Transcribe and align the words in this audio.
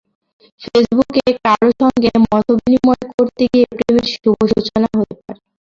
ফেসবুকে 0.61 1.23
কারও 1.39 1.69
সঙ্গে 1.81 2.09
মতবিনিময় 2.23 3.03
করতে 3.11 3.43
গিয়ে 3.51 3.65
প্রেমের 3.71 4.05
শুভ 4.13 4.37
সূচনা 4.51 4.87
হতে 4.93 5.15
পারে। 5.19 5.39